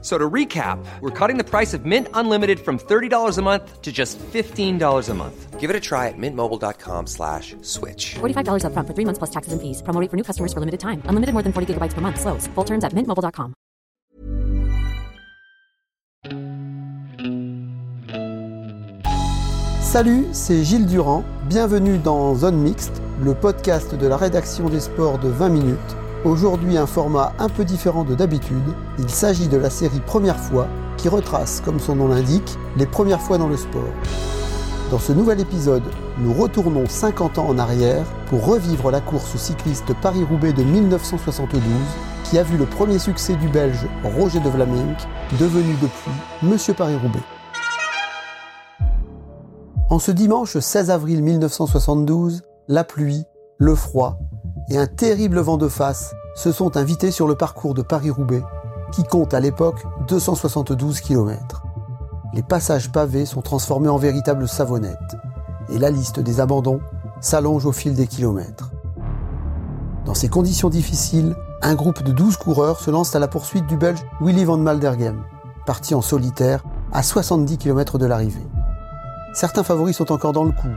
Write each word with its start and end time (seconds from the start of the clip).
So 0.00 0.16
to 0.16 0.30
recap, 0.30 0.78
we're 1.00 1.10
cutting 1.10 1.38
the 1.38 1.44
price 1.44 1.74
of 1.74 1.84
Mint 1.84 2.06
Unlimited 2.14 2.60
from 2.60 2.78
$30 2.78 3.36
a 3.36 3.42
month 3.42 3.82
to 3.82 3.90
just 3.90 4.16
$15 4.18 5.08
a 5.08 5.14
month. 5.14 5.58
Give 5.58 5.70
it 5.70 5.74
a 5.74 5.80
try 5.80 6.06
at 6.06 6.14
mintmobile.com 6.16 7.08
slash 7.08 7.56
switch. 7.62 8.14
$45 8.20 8.62
upfront 8.62 8.86
for 8.86 8.94
three 8.94 9.04
months 9.04 9.18
plus 9.18 9.30
taxes 9.30 9.52
and 9.52 9.60
fees. 9.60 9.82
Promo 9.82 10.00
rate 10.00 10.08
for 10.08 10.16
new 10.16 10.22
customers 10.22 10.52
for 10.52 10.60
limited 10.60 10.78
time. 10.78 11.02
Unlimited 11.06 11.32
more 11.34 11.42
than 11.42 11.52
40 11.52 11.74
gigabytes 11.74 11.94
per 11.94 12.00
month. 12.00 12.20
Slows. 12.20 12.46
Full 12.54 12.64
terms 12.64 12.84
at 12.84 12.92
mintmobile.com. 12.94 13.54
Salut, 19.80 20.26
c'est 20.32 20.64
Gilles 20.64 20.86
Durand. 20.86 21.24
Bienvenue 21.48 21.98
dans 21.98 22.34
Zone 22.34 22.58
Mixte, 22.58 23.00
le 23.20 23.34
podcast 23.34 23.94
de 23.94 24.06
la 24.06 24.16
rédaction 24.16 24.68
des 24.68 24.80
sports 24.80 25.18
de 25.18 25.28
20 25.28 25.48
minutes. 25.48 25.96
Aujourd'hui, 26.24 26.76
un 26.76 26.86
format 26.86 27.32
un 27.38 27.48
peu 27.48 27.64
différent 27.64 28.02
de 28.02 28.16
d'habitude. 28.16 28.74
Il 28.98 29.08
s'agit 29.08 29.46
de 29.46 29.56
la 29.56 29.70
série 29.70 30.00
Première 30.00 30.38
fois 30.38 30.66
qui 30.96 31.08
retrace, 31.08 31.60
comme 31.64 31.78
son 31.78 31.94
nom 31.94 32.08
l'indique, 32.08 32.58
les 32.76 32.86
premières 32.86 33.20
fois 33.20 33.38
dans 33.38 33.46
le 33.46 33.56
sport. 33.56 33.92
Dans 34.90 34.98
ce 34.98 35.12
nouvel 35.12 35.38
épisode, 35.38 35.84
nous 36.18 36.34
retournons 36.34 36.88
50 36.88 37.38
ans 37.38 37.46
en 37.46 37.56
arrière 37.56 38.04
pour 38.26 38.44
revivre 38.44 38.90
la 38.90 39.00
course 39.00 39.36
cycliste 39.36 39.94
Paris-Roubaix 40.02 40.52
de 40.52 40.64
1972 40.64 41.62
qui 42.24 42.36
a 42.36 42.42
vu 42.42 42.56
le 42.56 42.66
premier 42.66 42.98
succès 42.98 43.36
du 43.36 43.48
Belge 43.48 43.86
Roger 44.02 44.40
de 44.40 44.48
Vlaminck, 44.48 44.98
devenu 45.38 45.74
depuis 45.80 46.10
Monsieur 46.42 46.74
Paris-Roubaix. 46.74 47.22
En 49.88 50.00
ce 50.00 50.10
dimanche 50.10 50.58
16 50.58 50.90
avril 50.90 51.22
1972, 51.22 52.42
la 52.66 52.82
pluie, 52.82 53.22
le 53.58 53.76
froid 53.76 54.18
et 54.70 54.78
un 54.78 54.86
terrible 54.86 55.38
vent 55.40 55.56
de 55.56 55.68
face 55.68 56.14
se 56.34 56.52
sont 56.52 56.76
invités 56.76 57.10
sur 57.10 57.26
le 57.26 57.34
parcours 57.34 57.74
de 57.74 57.82
Paris-Roubaix, 57.82 58.42
qui 58.92 59.02
compte 59.04 59.34
à 59.34 59.40
l'époque 59.40 59.84
272 60.08 61.00
km. 61.00 61.62
Les 62.34 62.42
passages 62.42 62.92
pavés 62.92 63.26
sont 63.26 63.42
transformés 63.42 63.88
en 63.88 63.96
véritables 63.96 64.46
savonnettes, 64.46 65.16
et 65.70 65.78
la 65.78 65.90
liste 65.90 66.20
des 66.20 66.40
abandons 66.40 66.80
s'allonge 67.20 67.66
au 67.66 67.72
fil 67.72 67.94
des 67.94 68.06
kilomètres. 68.06 68.70
Dans 70.04 70.14
ces 70.14 70.28
conditions 70.28 70.70
difficiles, 70.70 71.34
un 71.60 71.74
groupe 71.74 72.02
de 72.02 72.12
12 72.12 72.36
coureurs 72.36 72.80
se 72.80 72.90
lance 72.90 73.16
à 73.16 73.18
la 73.18 73.28
poursuite 73.28 73.66
du 73.66 73.76
Belge 73.76 74.04
Willy 74.20 74.44
van 74.44 74.58
Maldergem, 74.58 75.22
parti 75.66 75.94
en 75.94 76.02
solitaire 76.02 76.64
à 76.92 77.02
70 77.02 77.58
km 77.58 77.98
de 77.98 78.06
l'arrivée. 78.06 78.46
Certains 79.34 79.64
favoris 79.64 79.96
sont 79.96 80.12
encore 80.12 80.32
dans 80.32 80.44
le 80.44 80.52
coup, 80.52 80.68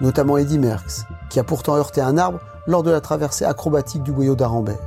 notamment 0.00 0.38
Eddy 0.38 0.58
Merckx, 0.58 1.04
qui 1.28 1.40
a 1.40 1.44
pourtant 1.44 1.76
heurté 1.76 2.00
un 2.00 2.16
arbre 2.16 2.40
lors 2.70 2.82
de 2.82 2.90
la 2.90 3.00
traversée 3.00 3.44
acrobatique 3.44 4.02
du 4.02 4.12
boyau 4.12 4.36
d'Arambert. 4.36 4.78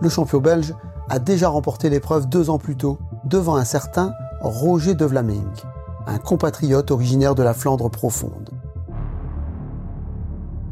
Le 0.00 0.08
champion 0.08 0.40
belge 0.40 0.74
a 1.08 1.18
déjà 1.18 1.48
remporté 1.48 1.90
l'épreuve 1.90 2.28
deux 2.28 2.48
ans 2.50 2.58
plus 2.58 2.76
tôt 2.76 2.98
devant 3.24 3.56
un 3.56 3.64
certain 3.64 4.12
Roger 4.40 4.94
de 4.94 5.04
Vlaminck, 5.04 5.64
un 6.06 6.18
compatriote 6.18 6.90
originaire 6.90 7.34
de 7.34 7.42
la 7.42 7.54
Flandre 7.54 7.90
profonde. 7.90 8.50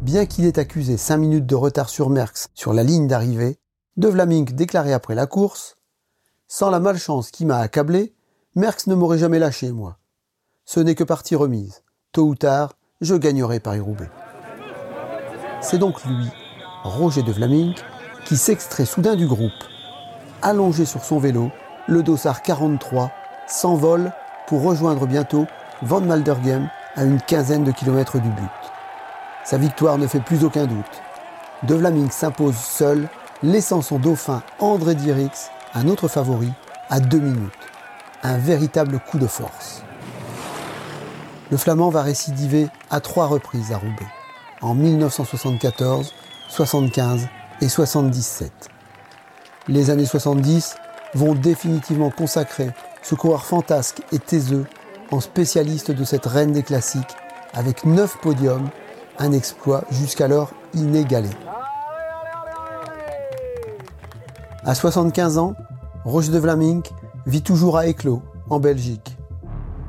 Bien 0.00 0.26
qu'il 0.26 0.46
ait 0.46 0.58
accusé 0.58 0.96
5 0.96 1.16
minutes 1.18 1.46
de 1.46 1.54
retard 1.54 1.88
sur 1.88 2.10
Merckx 2.10 2.48
sur 2.54 2.72
la 2.72 2.82
ligne 2.82 3.06
d'arrivée, 3.06 3.58
de 3.96 4.08
Vlaminck 4.08 4.52
déclarait 4.52 4.94
après 4.94 5.14
la 5.14 5.26
course 5.26 5.76
Sans 6.48 6.70
la 6.70 6.80
malchance 6.80 7.30
qui 7.30 7.44
m'a 7.44 7.58
accablé, 7.58 8.14
Merckx 8.54 8.86
ne 8.88 8.94
m'aurait 8.94 9.18
jamais 9.18 9.38
lâché, 9.38 9.70
moi. 9.70 9.98
Ce 10.64 10.80
n'est 10.80 10.94
que 10.94 11.04
partie 11.04 11.36
remise. 11.36 11.82
Tôt 12.12 12.24
ou 12.24 12.34
tard, 12.34 12.72
je 13.00 13.14
gagnerai 13.14 13.60
Paris-Roubaix. 13.60 14.10
C'est 15.62 15.78
donc 15.78 16.04
lui, 16.04 16.28
Roger 16.82 17.22
de 17.22 17.30
Vlaminck, 17.30 17.84
qui 18.24 18.36
s'extrait 18.36 18.84
soudain 18.84 19.14
du 19.14 19.28
groupe. 19.28 19.52
Allongé 20.42 20.84
sur 20.84 21.04
son 21.04 21.18
vélo, 21.18 21.50
le 21.86 22.02
dossard 22.02 22.42
43 22.42 23.10
s'envole 23.46 24.12
pour 24.48 24.62
rejoindre 24.62 25.06
bientôt 25.06 25.46
Van 25.82 26.00
Maldergem 26.00 26.68
à 26.96 27.04
une 27.04 27.20
quinzaine 27.20 27.62
de 27.62 27.70
kilomètres 27.70 28.18
du 28.18 28.28
but. 28.28 28.50
Sa 29.44 29.56
victoire 29.56 29.98
ne 29.98 30.08
fait 30.08 30.20
plus 30.20 30.44
aucun 30.44 30.66
doute. 30.66 31.02
De 31.62 31.76
Vlaminck 31.76 32.12
s'impose 32.12 32.56
seul, 32.56 33.08
laissant 33.44 33.82
son 33.82 34.00
dauphin 34.00 34.42
André 34.58 34.96
Dirix, 34.96 35.50
un 35.74 35.86
autre 35.86 36.08
favori, 36.08 36.52
à 36.90 36.98
deux 36.98 37.20
minutes. 37.20 37.52
Un 38.24 38.36
véritable 38.36 38.98
coup 38.98 39.18
de 39.18 39.26
force. 39.28 39.82
Le 41.50 41.56
Flamand 41.56 41.90
va 41.90 42.02
récidiver 42.02 42.68
à 42.90 43.00
trois 43.00 43.26
reprises 43.26 43.72
à 43.72 43.78
Roubaix, 43.78 44.06
en 44.62 44.74
1974, 44.74 46.12
75 46.48 47.28
et 47.60 47.68
77. 47.68 48.52
Les 49.68 49.90
années 49.90 50.06
70 50.06 50.76
vont 51.14 51.34
définitivement 51.34 52.10
consacrer 52.10 52.70
ce 53.02 53.14
coureur 53.14 53.44
fantasque 53.44 54.02
et 54.12 54.18
taiseux 54.18 54.66
en 55.10 55.20
spécialiste 55.20 55.90
de 55.90 56.04
cette 56.04 56.26
reine 56.26 56.52
des 56.52 56.62
classiques, 56.62 57.16
avec 57.52 57.84
neuf 57.84 58.16
podiums, 58.22 58.68
un 59.18 59.32
exploit 59.32 59.84
jusqu'alors 59.90 60.52
inégalé. 60.74 61.28
À 64.64 64.74
75 64.74 65.38
ans, 65.38 65.54
Roger 66.04 66.32
de 66.32 66.38
Vlaminck 66.38 66.90
vit 67.26 67.42
toujours 67.42 67.76
à 67.76 67.86
Éclos, 67.86 68.22
en 68.48 68.58
Belgique. 68.58 69.16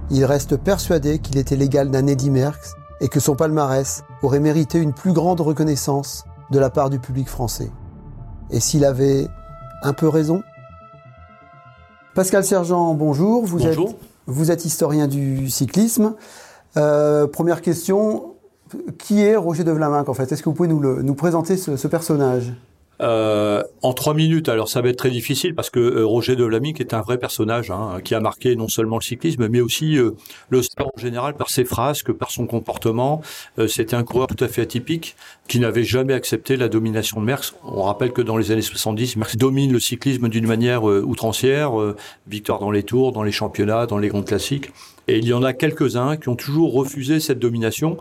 Il 0.10 0.26
reste 0.26 0.58
persuadé 0.58 1.20
qu'il 1.20 1.38
était 1.38 1.56
l'égal 1.56 1.90
d'un 1.90 2.08
Eddy 2.08 2.30
Merckx 2.30 2.76
et 3.02 3.10
que 3.10 3.20
son 3.20 3.36
palmarès 3.36 4.04
aurait 4.22 4.40
mérité 4.40 4.80
une 4.80 4.94
plus 4.94 5.14
grande 5.14 5.42
reconnaissance 5.42 6.26
de 6.52 6.60
la 6.60 6.70
part 6.70 6.90
du 6.90 7.00
public 7.00 7.28
français. 7.28 7.72
Et 8.50 8.60
s'il 8.60 8.86
avait 8.86 9.28
un 9.82 9.94
peu 9.94 10.08
raison? 10.08 10.44
Pascal 12.14 12.44
Sergent, 12.44 12.94
bonjour. 12.94 13.46
Vous, 13.46 13.58
bonjour. 13.58 13.90
Êtes, 13.90 13.96
vous 14.28 14.52
êtes 14.52 14.66
historien 14.66 15.08
du 15.08 15.50
cyclisme. 15.50 16.16
Euh, 16.78 17.28
première 17.28 17.62
question, 17.62 18.36
qui 18.98 19.22
est 19.22 19.36
Roger 19.36 19.64
de 19.64 19.72
Vlaminck 19.72 20.10
en 20.10 20.14
fait? 20.14 20.32
Est-ce 20.32 20.42
que 20.44 20.50
vous 20.50 20.56
pouvez 20.56 20.70
nous, 20.70 20.80
le, 20.80 21.02
nous 21.02 21.16
présenter 21.16 21.58
ce, 21.58 21.76
ce 21.76 21.88
personnage? 21.88 22.54
Euh, 23.02 23.64
en 23.82 23.94
trois 23.94 24.14
minutes, 24.14 24.50
alors 24.50 24.70
ça 24.70 24.82
va 24.82 24.90
être 24.90 24.98
très 24.98 25.10
difficile 25.10 25.56
parce 25.56 25.70
que 25.70 25.80
euh, 25.80 26.06
Roger 26.06 26.36
de 26.36 26.44
Vlaminck 26.44 26.80
est 26.80 26.94
un 26.94 27.02
vrai 27.02 27.18
personnage 27.18 27.72
hein, 27.72 28.00
qui 28.04 28.14
a 28.14 28.20
marqué 28.20 28.56
non 28.56 28.68
seulement 28.68 28.98
le 28.98 29.02
cyclisme 29.02 29.48
mais 29.48 29.62
aussi 29.62 29.98
euh, 29.98 30.12
le 30.50 30.62
sport 30.62 30.92
en 30.96 31.00
général 31.00 31.34
par 31.34 31.50
ses 31.50 31.66
frasques, 31.66 32.12
par 32.12 32.30
son 32.30 32.46
comportement. 32.46 33.22
Euh, 33.58 33.68
C'était 33.68 33.96
un 33.96 34.04
coureur 34.04 34.28
tout 34.28 34.42
à 34.44 34.48
fait 34.48 34.62
atypique 34.62 35.16
qui 35.48 35.60
n'avait 35.60 35.84
jamais 35.84 36.14
accepté 36.14 36.56
la 36.56 36.70
domination 36.70 37.20
de 37.20 37.26
Merckx. 37.26 37.56
On 37.64 37.82
rappelle 37.82 38.12
que 38.12 38.22
dans 38.22 38.38
les 38.38 38.52
années 38.52 38.62
70, 38.62 39.18
Merckx 39.18 39.38
domine 39.38 39.74
le 39.74 39.80
cyclisme 39.80 40.30
d'une 40.30 40.48
manière 40.48 40.84
outrancière, 40.84 41.74
victoire 42.28 42.60
dans 42.60 42.72
les 42.72 42.84
tours, 42.84 43.12
dans 43.12 43.24
les 43.24 43.32
championnats, 43.32 43.86
dans 43.86 43.98
les 43.98 44.08
grands 44.08 44.24
classiques. 44.24 44.72
Et 45.08 45.18
il 45.18 45.26
y 45.26 45.34
en 45.34 45.44
a 45.44 45.54
quelques-uns 45.54 46.16
qui 46.18 46.30
ont 46.30 46.36
toujours 46.36 46.74
refusé 46.74 47.20
cette 47.20 47.40
domination 47.40 47.98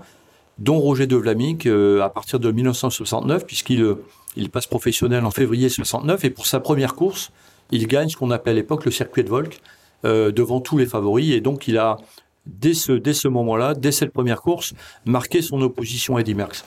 dont 0.58 0.78
Roger 0.78 1.06
de 1.06 1.16
Vlaminck 1.16 1.66
à 1.66 2.08
partir 2.08 2.38
de 2.38 2.50
1969 2.50 3.46
puisqu'il 3.46 3.96
il 4.36 4.50
passe 4.50 4.66
professionnel 4.66 5.24
en 5.24 5.30
février 5.30 5.68
69 5.68 6.24
et 6.24 6.30
pour 6.30 6.46
sa 6.46 6.60
première 6.60 6.94
course, 6.94 7.30
il 7.70 7.86
gagne 7.86 8.08
ce 8.08 8.16
qu'on 8.16 8.30
appelait 8.30 8.52
à 8.52 8.54
l'époque 8.54 8.84
le 8.84 8.90
circuit 8.90 9.24
de 9.24 9.28
Volk 9.28 9.60
euh, 10.04 10.30
devant 10.30 10.60
tous 10.60 10.78
les 10.78 10.86
favoris 10.86 11.32
et 11.32 11.40
donc 11.40 11.68
il 11.68 11.78
a 11.78 11.98
dès 12.46 12.74
ce, 12.74 12.92
dès 12.92 13.12
ce 13.12 13.28
moment-là, 13.28 13.74
dès 13.74 13.92
cette 13.92 14.12
première 14.12 14.40
course, 14.40 14.74
marqué 15.04 15.42
son 15.42 15.60
opposition 15.62 16.16
à 16.16 16.20
Eddy 16.20 16.34
Merckx. 16.34 16.64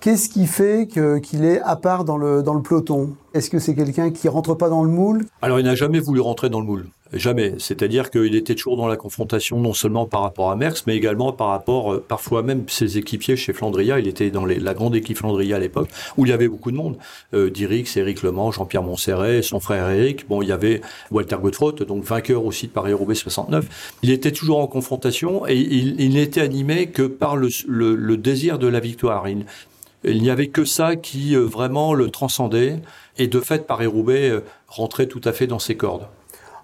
Qu'est-ce 0.00 0.28
qui 0.28 0.46
fait 0.46 0.88
qu'il 0.88 1.44
est 1.44 1.60
à 1.60 1.76
part 1.76 2.04
dans 2.04 2.16
le, 2.16 2.42
dans 2.42 2.54
le 2.54 2.62
peloton? 2.62 3.14
Est-ce 3.32 3.50
que 3.50 3.58
c'est 3.58 3.74
quelqu'un 3.74 4.10
qui 4.10 4.28
rentre 4.28 4.54
pas 4.54 4.68
dans 4.68 4.84
le 4.84 4.90
moule? 4.90 5.26
Alors 5.42 5.58
il 5.58 5.64
n'a 5.64 5.74
jamais 5.74 5.98
voulu 5.98 6.20
rentrer 6.20 6.50
dans 6.50 6.60
le 6.60 6.66
moule. 6.66 6.86
Jamais. 7.14 7.54
C'est-à-dire 7.58 8.10
qu'il 8.10 8.34
était 8.34 8.54
toujours 8.54 8.76
dans 8.76 8.88
la 8.88 8.96
confrontation, 8.96 9.60
non 9.60 9.72
seulement 9.72 10.06
par 10.06 10.22
rapport 10.22 10.50
à 10.50 10.56
Merckx, 10.56 10.82
mais 10.86 10.96
également 10.96 11.32
par 11.32 11.48
rapport, 11.48 11.92
euh, 11.92 12.04
parfois 12.06 12.42
même, 12.42 12.64
ses 12.68 12.98
équipiers 12.98 13.36
chez 13.36 13.52
Flandria. 13.52 14.00
Il 14.00 14.08
était 14.08 14.30
dans 14.30 14.44
la 14.44 14.74
grande 14.74 14.96
équipe 14.96 15.18
Flandria 15.18 15.56
à 15.56 15.58
l'époque, 15.58 15.88
où 16.16 16.26
il 16.26 16.30
y 16.30 16.32
avait 16.32 16.48
beaucoup 16.48 16.72
de 16.72 16.76
monde. 16.76 16.96
Euh, 17.32 17.50
Dirix, 17.50 17.96
Éric 17.96 18.22
Lement, 18.22 18.50
Jean-Pierre 18.50 18.82
Montserrat, 18.82 19.42
son 19.42 19.60
frère 19.60 19.88
Éric. 19.90 20.26
Bon, 20.28 20.42
il 20.42 20.48
y 20.48 20.52
avait 20.52 20.80
Walter 21.10 21.36
Godefroth, 21.40 21.82
donc 21.82 22.02
vainqueur 22.04 22.44
aussi 22.44 22.66
de 22.66 22.72
Paris-Roubaix 22.72 23.14
69. 23.14 23.96
Il 24.02 24.10
était 24.10 24.32
toujours 24.32 24.58
en 24.58 24.66
confrontation 24.66 25.46
et 25.46 25.56
il, 25.56 26.14
n'était 26.14 26.40
animé 26.40 26.86
que 26.86 27.02
par 27.02 27.36
le, 27.36 28.16
désir 28.16 28.58
de 28.58 28.66
la 28.66 28.80
victoire. 28.80 29.26
Il 30.04 30.22
n'y 30.22 30.30
avait 30.30 30.48
que 30.48 30.64
ça 30.64 30.96
qui 30.96 31.34
euh, 31.34 31.40
vraiment 31.40 31.94
le 31.94 32.10
transcendait. 32.10 32.80
Et 33.18 33.26
de 33.26 33.40
fait, 33.40 33.66
Paris-Roubaix 33.66 34.30
euh, 34.30 34.40
rentrait 34.68 35.06
tout 35.06 35.20
à 35.24 35.32
fait 35.32 35.46
dans 35.46 35.58
ses 35.58 35.76
cordes. 35.76 36.06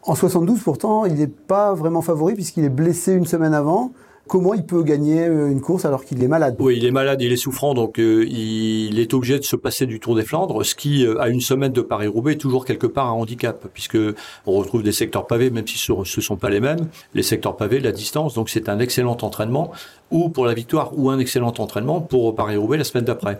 En 0.03 0.15
72, 0.15 0.63
pourtant, 0.63 1.05
il 1.05 1.15
n'est 1.15 1.27
pas 1.27 1.75
vraiment 1.75 2.03
favori 2.03 2.35
puisqu'il 2.35 2.65
est 2.65 2.71
blessé 2.71 3.13
une 3.13 3.27
semaine 3.27 3.55
avant. 3.55 3.93
Comment 4.31 4.55
il 4.55 4.65
peut 4.65 4.85
gagner 4.85 5.27
euh, 5.27 5.51
une 5.51 5.61
course 5.61 5.85
alors 5.85 6.05
qu'il 6.05 6.23
est 6.23 6.29
malade? 6.29 6.55
Oui, 6.61 6.77
il 6.77 6.87
est 6.87 6.93
malade, 6.93 7.21
il 7.21 7.33
est 7.33 7.37
souffrant, 7.37 7.75
donc 7.75 7.99
euh, 7.99 8.25
il 8.29 9.01
est 9.01 9.13
obligé 9.13 9.41
de 9.41 9.45
se 9.45 9.57
passer 9.57 9.87
du 9.87 9.99
Tour 9.99 10.15
des 10.15 10.23
Flandres, 10.23 10.65
ce 10.65 10.77
qui, 10.77 11.05
euh, 11.05 11.21
à 11.21 11.29
une 11.29 11.41
semaine 11.41 11.73
de 11.73 11.81
Paris-Roubaix, 11.81 12.35
est 12.35 12.37
toujours 12.37 12.65
quelque 12.65 12.87
part 12.87 13.09
un 13.09 13.13
handicap, 13.13 13.67
puisque 13.75 13.99
on 14.47 14.53
retrouve 14.53 14.85
des 14.85 14.93
secteurs 14.93 15.27
pavés, 15.27 15.51
même 15.51 15.67
si 15.67 15.79
ce 15.79 15.93
ne 15.93 16.05
sont 16.05 16.37
pas 16.37 16.49
les 16.49 16.61
mêmes, 16.61 16.87
les 17.13 17.25
secteurs 17.25 17.57
pavés, 17.57 17.81
la 17.81 17.91
distance, 17.91 18.35
donc 18.35 18.51
c'est 18.51 18.69
un 18.69 18.79
excellent 18.79 19.17
entraînement, 19.21 19.73
ou 20.13 20.29
pour 20.29 20.47
la 20.47 20.55
victoire, 20.55 20.97
ou 20.97 21.11
un 21.11 21.19
excellent 21.19 21.53
entraînement 21.59 22.01
pour 22.01 22.37
Paris-Roubaix 22.37 22.79
la 22.79 22.85
semaine 22.85 23.05
d'après. 23.05 23.37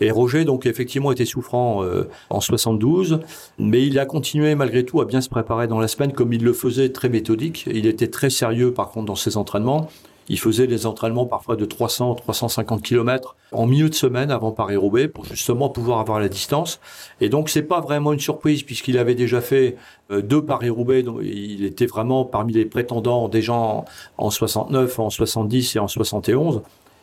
Et 0.00 0.10
Roger, 0.10 0.46
donc, 0.46 0.64
effectivement, 0.64 1.12
était 1.12 1.26
souffrant 1.26 1.82
en 2.28 2.40
72, 2.40 3.20
mais 3.58 3.86
il 3.86 3.98
a 3.98 4.06
continué 4.06 4.54
malgré 4.54 4.84
tout 4.84 5.00
à 5.00 5.04
bien 5.04 5.20
se 5.20 5.28
préparer 5.28 5.66
dans 5.66 5.80
la 5.80 5.88
semaine, 5.88 6.12
comme 6.12 6.32
il 6.32 6.44
le 6.44 6.52
faisait 6.52 6.90
très 6.90 7.08
méthodique. 7.08 7.66
Il 7.72 7.86
était 7.86 8.08
très 8.08 8.28
sérieux, 8.28 8.72
par 8.72 8.90
contre, 8.90 9.06
dans 9.06 9.16
ses 9.16 9.38
entraînements. 9.38 9.88
Il 10.30 10.38
faisait 10.38 10.68
des 10.68 10.86
entraînements 10.86 11.26
parfois 11.26 11.56
de 11.56 11.64
300, 11.64 12.14
350 12.14 12.82
km 12.82 13.34
en 13.50 13.66
milieu 13.66 13.88
de 13.88 13.94
semaine 13.94 14.30
avant 14.30 14.52
Paris-Roubaix 14.52 15.08
pour 15.08 15.24
justement 15.24 15.68
pouvoir 15.70 15.98
avoir 15.98 16.20
la 16.20 16.28
distance. 16.28 16.78
Et 17.20 17.28
donc 17.28 17.48
c'est 17.48 17.64
pas 17.64 17.80
vraiment 17.80 18.12
une 18.12 18.20
surprise 18.20 18.62
puisqu'il 18.62 18.96
avait 18.96 19.16
déjà 19.16 19.40
fait 19.40 19.76
euh, 20.12 20.22
deux 20.22 20.40
Paris-Roubaix. 20.40 21.02
Donc 21.02 21.18
il 21.24 21.64
était 21.64 21.86
vraiment 21.86 22.24
parmi 22.24 22.52
les 22.52 22.64
prétendants 22.64 23.28
déjà 23.28 23.54
en, 23.54 24.30
69, 24.30 25.00
en 25.00 25.10
70 25.10 25.74
et 25.74 25.78
en 25.80 25.88
71. 25.88 26.62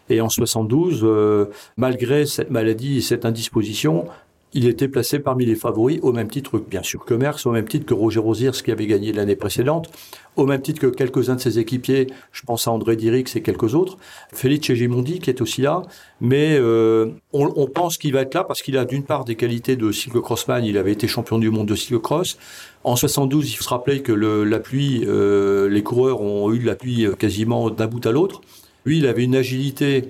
Et 0.09 0.21
en 0.21 0.29
72, 0.29 1.01
euh, 1.03 1.51
malgré 1.75 2.25
cette 2.25 2.49
maladie 2.49 2.99
et 2.99 3.01
cette 3.01 3.25
indisposition, 3.25 4.05
il 4.53 4.67
était 4.67 4.87
placé 4.87 5.19
parmi 5.19 5.45
les 5.45 5.55
favoris, 5.55 5.99
au 6.01 6.13
même 6.13 6.29
titre, 6.29 6.57
bien 6.57 6.81
sûr, 6.81 7.03
que 7.03 7.13
Merckx, 7.13 7.45
au 7.45 7.51
même 7.51 7.67
titre 7.67 7.85
que 7.85 7.93
Roger 7.93 8.21
Rosiers, 8.21 8.51
qui 8.63 8.71
avait 8.71 8.87
gagné 8.87 9.11
l'année 9.11 9.35
précédente, 9.35 9.89
au 10.37 10.45
même 10.45 10.61
titre 10.61 10.79
que 10.79 10.87
quelques-uns 10.87 11.35
de 11.35 11.41
ses 11.41 11.59
équipiers, 11.59 12.07
je 12.31 12.43
pense 12.43 12.67
à 12.67 12.71
André 12.71 12.95
Dirix 12.95 13.35
et 13.35 13.41
quelques 13.41 13.75
autres, 13.75 13.97
Félix 14.31 14.71
Gimondi 14.71 15.19
qui 15.19 15.29
est 15.29 15.41
aussi 15.41 15.61
là, 15.61 15.81
mais 16.21 16.55
euh, 16.59 17.07
on, 17.33 17.67
pense 17.67 17.97
qu'il 17.97 18.13
va 18.13 18.21
être 18.21 18.35
là 18.35 18.43
parce 18.43 18.61
qu'il 18.61 18.77
a 18.77 18.85
d'une 18.85 19.03
part 19.03 19.25
des 19.25 19.35
qualités 19.35 19.75
de 19.75 19.91
cyclocrossman, 19.91 20.63
il 20.63 20.77
avait 20.77 20.93
été 20.93 21.07
champion 21.07 21.39
du 21.39 21.49
monde 21.49 21.67
de 21.67 21.75
cyclocross. 21.75 22.37
En 22.83 22.95
72, 22.95 23.51
il 23.51 23.55
faut 23.55 23.63
se 23.63 23.69
rappeler 23.69 24.01
que 24.01 24.13
la 24.13 24.59
pluie, 24.59 25.03
euh, 25.07 25.67
les 25.67 25.83
coureurs 25.83 26.21
ont 26.21 26.53
eu 26.53 26.59
de 26.59 26.65
la 26.65 26.75
pluie 26.75 27.05
euh, 27.05 27.13
quasiment 27.13 27.69
d'un 27.69 27.87
bout 27.87 28.05
à 28.05 28.11
l'autre. 28.11 28.41
Lui, 28.85 28.99
il 28.99 29.07
avait 29.07 29.25
une 29.25 29.35
agilité 29.35 30.05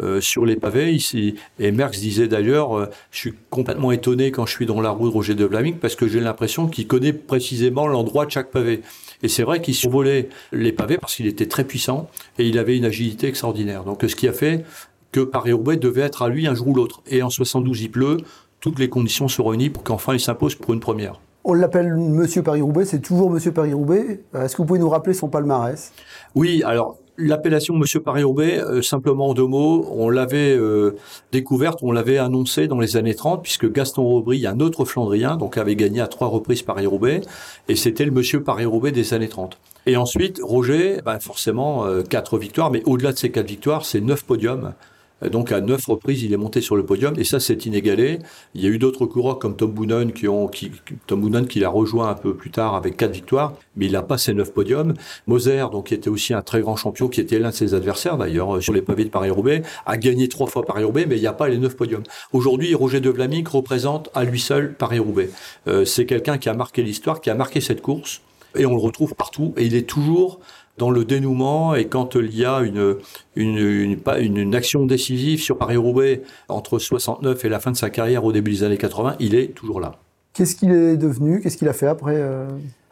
euh, 0.00 0.20
sur 0.20 0.44
les 0.44 0.56
pavés 0.56 0.92
ici. 0.92 1.34
Et 1.58 1.72
Merckx 1.72 1.98
disait 1.98 2.28
d'ailleurs, 2.28 2.76
euh, 2.76 2.86
je 3.10 3.18
suis 3.18 3.34
complètement 3.50 3.90
étonné 3.90 4.30
quand 4.30 4.46
je 4.46 4.52
suis 4.52 4.66
dans 4.66 4.80
la 4.80 4.90
roue 4.90 5.08
de 5.08 5.12
Roger 5.12 5.34
de 5.34 5.44
Vlaming 5.44 5.76
parce 5.76 5.96
que 5.96 6.06
j'ai 6.06 6.20
l'impression 6.20 6.68
qu'il 6.68 6.86
connaît 6.86 7.12
précisément 7.12 7.86
l'endroit 7.86 8.24
de 8.24 8.30
chaque 8.30 8.50
pavé. 8.50 8.82
Et 9.22 9.28
c'est 9.28 9.42
vrai 9.42 9.60
qu'il 9.60 9.74
survolait 9.74 10.28
les 10.52 10.72
pavés 10.72 10.98
parce 10.98 11.16
qu'il 11.16 11.26
était 11.26 11.46
très 11.46 11.64
puissant 11.64 12.08
et 12.38 12.46
il 12.46 12.58
avait 12.58 12.76
une 12.76 12.84
agilité 12.84 13.26
extraordinaire. 13.26 13.84
Donc 13.84 14.04
ce 14.06 14.14
qui 14.14 14.28
a 14.28 14.32
fait 14.32 14.64
que 15.10 15.20
Paris-Roubaix 15.20 15.76
devait 15.76 16.02
être 16.02 16.22
à 16.22 16.28
lui 16.28 16.46
un 16.46 16.54
jour 16.54 16.68
ou 16.68 16.74
l'autre. 16.74 17.02
Et 17.08 17.22
en 17.22 17.30
72, 17.30 17.80
il 17.82 17.90
pleut, 17.90 18.18
toutes 18.60 18.78
les 18.78 18.88
conditions 18.88 19.26
se 19.26 19.42
réunissent 19.42 19.70
pour 19.70 19.82
qu'enfin 19.82 20.14
il 20.14 20.20
s'impose 20.20 20.54
pour 20.54 20.74
une 20.74 20.80
première. 20.80 21.20
On 21.44 21.54
l'appelle 21.54 21.96
Monsieur 21.96 22.42
Paris-Roubaix, 22.42 22.84
c'est 22.84 23.00
toujours 23.00 23.30
Monsieur 23.30 23.52
Paris-Roubaix. 23.52 24.20
Est-ce 24.34 24.54
que 24.54 24.62
vous 24.62 24.66
pouvez 24.66 24.78
nous 24.78 24.88
rappeler 24.88 25.14
son 25.14 25.28
palmarès? 25.28 25.92
Oui, 26.34 26.62
alors 26.64 26.98
L'appellation 27.20 27.74
Monsieur 27.74 27.98
Paris-Roubaix, 27.98 28.60
euh, 28.60 28.80
simplement 28.80 29.30
en 29.30 29.34
deux 29.34 29.46
mots, 29.46 29.84
on 29.90 30.08
l'avait 30.08 30.56
euh, 30.56 30.94
découverte, 31.32 31.80
on 31.82 31.90
l'avait 31.90 32.18
annoncé 32.18 32.68
dans 32.68 32.78
les 32.78 32.96
années 32.96 33.16
30, 33.16 33.42
puisque 33.42 33.68
Gaston 33.72 34.04
Aubry, 34.04 34.46
un 34.46 34.60
autre 34.60 34.84
Flandrien, 34.84 35.36
donc 35.36 35.58
avait 35.58 35.74
gagné 35.74 36.00
à 36.00 36.06
trois 36.06 36.28
reprises 36.28 36.62
Paris-Roubaix, 36.62 37.22
et 37.68 37.74
c'était 37.74 38.04
le 38.04 38.12
Monsieur 38.12 38.44
Paris-Roubaix 38.44 38.92
des 38.92 39.14
années 39.14 39.28
30. 39.28 39.58
Et 39.86 39.96
ensuite, 39.96 40.38
Roger, 40.40 41.00
ben 41.04 41.18
forcément, 41.18 41.86
euh, 41.86 42.02
quatre 42.02 42.38
victoires, 42.38 42.70
mais 42.70 42.84
au-delà 42.86 43.10
de 43.10 43.18
ces 43.18 43.32
quatre 43.32 43.48
victoires, 43.48 43.84
c'est 43.84 44.00
neuf 44.00 44.22
podiums. 44.22 44.74
Euh, 45.22 45.28
donc 45.28 45.52
à 45.52 45.60
neuf 45.60 45.86
reprises, 45.86 46.22
il 46.22 46.32
est 46.32 46.36
monté 46.36 46.60
sur 46.60 46.76
le 46.76 46.84
podium 46.84 47.14
et 47.18 47.24
ça 47.24 47.40
c'est 47.40 47.66
inégalé. 47.66 48.18
Il 48.54 48.62
y 48.62 48.66
a 48.66 48.70
eu 48.70 48.78
d'autres 48.78 49.06
coureurs 49.06 49.38
comme 49.38 49.56
Tom 49.56 49.70
Boonen 49.70 50.12
qui 50.12 50.28
ont 50.28 50.48
qui, 50.48 50.70
Tom 51.06 51.20
Boonen 51.20 51.46
qui 51.46 51.60
l'a 51.60 51.68
rejoint 51.68 52.10
un 52.10 52.14
peu 52.14 52.34
plus 52.34 52.50
tard 52.50 52.74
avec 52.74 52.96
quatre 52.96 53.12
victoires, 53.12 53.54
mais 53.76 53.86
il 53.86 53.92
n'a 53.92 54.02
pas 54.02 54.18
ces 54.18 54.34
neuf 54.34 54.52
podiums. 54.52 54.94
Moser, 55.26 55.66
donc 55.72 55.86
qui 55.86 55.94
était 55.94 56.10
aussi 56.10 56.34
un 56.34 56.42
très 56.42 56.60
grand 56.60 56.76
champion, 56.76 57.08
qui 57.08 57.20
était 57.20 57.38
l'un 57.38 57.50
de 57.50 57.54
ses 57.54 57.74
adversaires 57.74 58.16
d'ailleurs 58.16 58.56
euh, 58.56 58.60
sur 58.60 58.72
les 58.72 58.82
pavés 58.82 59.04
de 59.04 59.10
Paris-Roubaix, 59.10 59.62
a 59.86 59.96
gagné 59.96 60.28
trois 60.28 60.46
fois 60.46 60.62
Paris-Roubaix, 60.64 61.06
mais 61.06 61.16
il 61.16 61.20
n'y 61.20 61.26
a 61.26 61.32
pas 61.32 61.48
les 61.48 61.58
neuf 61.58 61.76
podiums. 61.76 62.02
Aujourd'hui, 62.32 62.74
Roger 62.74 63.00
de 63.00 63.10
Vlamic 63.10 63.48
représente 63.48 64.10
à 64.14 64.24
lui 64.24 64.40
seul 64.40 64.74
Paris-Roubaix. 64.74 65.30
Euh, 65.66 65.84
c'est 65.84 66.06
quelqu'un 66.06 66.38
qui 66.38 66.48
a 66.48 66.54
marqué 66.54 66.82
l'histoire, 66.82 67.20
qui 67.20 67.30
a 67.30 67.34
marqué 67.34 67.60
cette 67.60 67.82
course 67.82 68.20
et 68.56 68.66
on 68.66 68.74
le 68.74 68.80
retrouve 68.80 69.14
partout 69.14 69.54
et 69.56 69.64
il 69.64 69.74
est 69.74 69.88
toujours 69.88 70.40
dans 70.78 70.90
le 70.90 71.04
dénouement 71.04 71.74
et 71.74 71.86
quand 71.86 72.14
il 72.14 72.36
y 72.36 72.44
a 72.44 72.60
une, 72.60 72.98
une, 73.36 74.54
action 74.54 74.86
décisive 74.86 75.40
sur 75.40 75.58
Paris-Roubaix 75.58 76.22
entre 76.48 76.78
69 76.78 77.44
et 77.44 77.48
la 77.48 77.60
fin 77.60 77.72
de 77.72 77.76
sa 77.76 77.90
carrière 77.90 78.24
au 78.24 78.32
début 78.32 78.52
des 78.52 78.62
années 78.64 78.78
80, 78.78 79.16
il 79.20 79.34
est 79.34 79.48
toujours 79.54 79.80
là. 79.80 79.96
Qu'est-ce 80.32 80.54
qu'il 80.54 80.70
est 80.70 80.96
devenu? 80.96 81.40
Qu'est-ce 81.40 81.56
qu'il 81.56 81.68
a 81.68 81.72
fait 81.72 81.88
après 81.88 82.14
euh? 82.16 82.46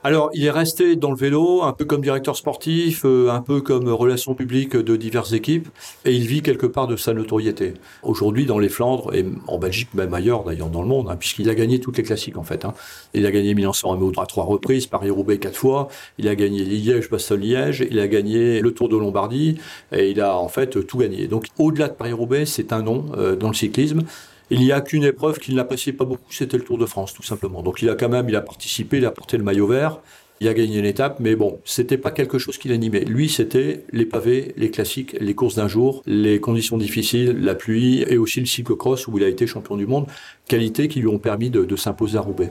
Alors, 0.06 0.30
il 0.34 0.44
est 0.44 0.52
resté 0.52 0.94
dans 0.94 1.10
le 1.10 1.16
vélo, 1.16 1.64
un 1.64 1.72
peu 1.72 1.84
comme 1.84 2.00
directeur 2.00 2.36
sportif, 2.36 3.02
euh, 3.04 3.28
un 3.28 3.40
peu 3.40 3.60
comme 3.60 3.88
relation 3.88 4.36
publique 4.36 4.76
de 4.76 4.94
diverses 4.94 5.32
équipes, 5.32 5.66
et 6.04 6.12
il 6.12 6.28
vit 6.28 6.42
quelque 6.42 6.66
part 6.66 6.86
de 6.86 6.94
sa 6.94 7.12
notoriété. 7.12 7.74
Aujourd'hui, 8.04 8.46
dans 8.46 8.60
les 8.60 8.68
Flandres, 8.68 9.12
et 9.16 9.26
en 9.48 9.58
Belgique, 9.58 9.88
même 9.94 10.14
ailleurs 10.14 10.44
d'ailleurs 10.44 10.68
dans 10.68 10.82
le 10.82 10.86
monde, 10.86 11.08
hein, 11.10 11.16
puisqu'il 11.16 11.50
a 11.50 11.56
gagné 11.56 11.80
toutes 11.80 11.96
les 11.96 12.04
classiques 12.04 12.38
en 12.38 12.44
fait. 12.44 12.64
Hein. 12.64 12.72
Il 13.14 13.26
a 13.26 13.32
gagné 13.32 13.52
Milan-San 13.52 13.90
Remo 13.90 14.12
à 14.16 14.26
trois 14.26 14.44
reprises, 14.44 14.86
Paris-Roubaix 14.86 15.38
quatre 15.38 15.56
fois, 15.56 15.88
il 16.18 16.28
a 16.28 16.36
gagné 16.36 16.62
Liège-Bastogne-Liège, 16.62 17.84
il 17.90 17.98
a 17.98 18.06
gagné 18.06 18.60
le 18.60 18.70
Tour 18.72 18.88
de 18.88 18.96
Lombardie, 18.96 19.58
et 19.90 20.12
il 20.12 20.20
a 20.20 20.38
en 20.38 20.46
fait 20.46 20.86
tout 20.86 20.98
gagné. 20.98 21.26
Donc, 21.26 21.46
au-delà 21.58 21.88
de 21.88 21.94
Paris-Roubaix, 21.94 22.46
c'est 22.46 22.72
un 22.72 22.82
nom 22.82 23.06
euh, 23.18 23.34
dans 23.34 23.48
le 23.48 23.54
cyclisme. 23.54 24.04
Il 24.50 24.60
n'y 24.60 24.70
a 24.70 24.80
qu'une 24.80 25.02
épreuve 25.02 25.38
qu'il 25.40 25.56
n'appréciait 25.56 25.92
pas 25.92 26.04
beaucoup, 26.04 26.30
c'était 26.30 26.56
le 26.56 26.62
Tour 26.62 26.78
de 26.78 26.86
France, 26.86 27.12
tout 27.12 27.24
simplement. 27.24 27.62
Donc 27.62 27.82
il 27.82 27.90
a 27.90 27.96
quand 27.96 28.08
même, 28.08 28.28
il 28.28 28.36
a 28.36 28.40
participé, 28.40 28.98
il 28.98 29.04
a 29.04 29.10
porté 29.10 29.36
le 29.36 29.42
maillot 29.42 29.66
vert, 29.66 30.00
il 30.40 30.46
a 30.46 30.54
gagné 30.54 30.78
une 30.78 30.84
étape, 30.84 31.18
mais 31.18 31.34
bon, 31.34 31.58
c'était 31.64 31.98
pas 31.98 32.12
quelque 32.12 32.38
chose 32.38 32.56
qui 32.56 32.68
l'animait. 32.68 33.00
Lui, 33.00 33.28
c'était 33.28 33.84
les 33.90 34.06
pavés, 34.06 34.54
les 34.56 34.70
classiques, 34.70 35.16
les 35.18 35.34
courses 35.34 35.56
d'un 35.56 35.66
jour, 35.66 36.02
les 36.06 36.40
conditions 36.40 36.78
difficiles, 36.78 37.36
la 37.40 37.56
pluie 37.56 38.04
et 38.06 38.18
aussi 38.18 38.38
le 38.38 38.46
cyclocross 38.46 39.08
où 39.08 39.18
il 39.18 39.24
a 39.24 39.28
été 39.28 39.48
champion 39.48 39.76
du 39.76 39.86
monde, 39.86 40.06
qualités 40.46 40.86
qui 40.86 41.00
lui 41.00 41.08
ont 41.08 41.18
permis 41.18 41.50
de, 41.50 41.64
de 41.64 41.76
s'imposer 41.76 42.16
à 42.18 42.20
Roubaix. 42.20 42.50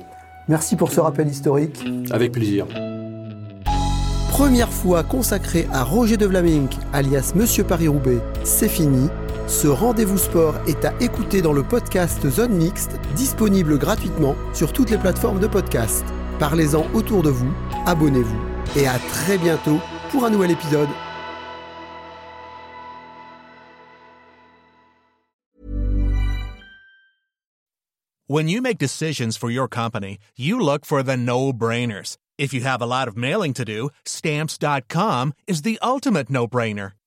Merci 0.49 0.75
pour 0.75 0.91
ce 0.91 0.99
rappel 0.99 1.27
historique. 1.27 1.81
Avec 2.11 2.33
plaisir. 2.33 2.67
Première 4.29 4.69
fois 4.69 5.03
consacrée 5.03 5.65
à 5.71 5.83
Roger 5.83 6.17
de 6.17 6.25
Vlaming, 6.25 6.67
alias 6.91 7.31
Monsieur 7.35 7.63
Paris-Roubaix, 7.63 8.19
c'est 8.43 8.67
fini. 8.67 9.07
Ce 9.47 9.67
rendez-vous 9.67 10.17
sport 10.17 10.55
est 10.67 10.85
à 10.85 10.93
écouter 10.99 11.41
dans 11.43 11.53
le 11.53 11.61
podcast 11.61 12.27
Zone 12.29 12.53
Mixte, 12.53 12.99
disponible 13.15 13.77
gratuitement 13.77 14.35
sur 14.53 14.73
toutes 14.73 14.89
les 14.89 14.97
plateformes 14.97 15.39
de 15.39 15.45
podcast. 15.45 16.03
Parlez-en 16.39 16.85
autour 16.95 17.21
de 17.21 17.29
vous, 17.29 17.53
abonnez-vous 17.85 18.39
et 18.75 18.87
à 18.87 18.97
très 18.97 19.37
bientôt 19.37 19.79
pour 20.09 20.25
un 20.25 20.31
nouvel 20.31 20.51
épisode. 20.51 20.89
When 28.27 28.49
you 28.49 28.59
make 28.59 28.79
decisions 28.79 29.37
for 29.37 29.51
your 29.51 29.67
company, 29.67 30.17
you 30.35 30.59
look 30.59 30.83
for 30.83 31.03
the 31.03 31.15
no-brainers. 31.15 32.17
If 32.39 32.51
you 32.51 32.61
have 32.61 32.81
a 32.81 32.87
lot 32.87 33.07
of 33.07 33.15
mailing 33.15 33.53
to 33.53 33.63
do, 33.63 33.91
stamps.com 34.03 35.33
is 35.47 35.61
the 35.61 35.77
ultimate 35.83 36.31
no-brainer. 36.31 36.93